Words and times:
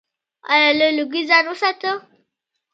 ایا 0.53 0.69
له 0.79 0.87
لوګي 0.97 1.21
ځان 1.29 1.45
وساتم؟ 1.47 1.97